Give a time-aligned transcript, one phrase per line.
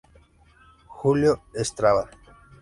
[0.87, 2.09] Julio Estrada.